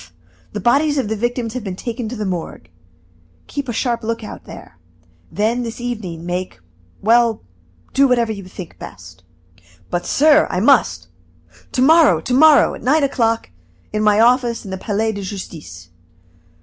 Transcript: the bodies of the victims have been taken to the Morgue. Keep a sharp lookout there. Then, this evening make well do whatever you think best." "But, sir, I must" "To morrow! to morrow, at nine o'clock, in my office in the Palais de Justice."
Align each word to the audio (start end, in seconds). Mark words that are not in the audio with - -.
the 0.51 0.59
bodies 0.59 0.97
of 0.97 1.09
the 1.09 1.15
victims 1.15 1.53
have 1.53 1.63
been 1.63 1.75
taken 1.75 2.09
to 2.09 2.15
the 2.15 2.25
Morgue. 2.25 2.71
Keep 3.45 3.69
a 3.69 3.71
sharp 3.71 4.01
lookout 4.01 4.45
there. 4.45 4.79
Then, 5.31 5.61
this 5.61 5.79
evening 5.79 6.25
make 6.25 6.59
well 7.03 7.43
do 7.93 8.07
whatever 8.07 8.31
you 8.31 8.43
think 8.45 8.79
best." 8.79 9.21
"But, 9.91 10.07
sir, 10.07 10.47
I 10.49 10.59
must" 10.59 11.07
"To 11.73 11.83
morrow! 11.83 12.19
to 12.21 12.33
morrow, 12.33 12.73
at 12.73 12.81
nine 12.81 13.03
o'clock, 13.03 13.51
in 13.93 14.01
my 14.01 14.19
office 14.19 14.65
in 14.65 14.71
the 14.71 14.77
Palais 14.79 15.11
de 15.11 15.21
Justice." 15.21 15.89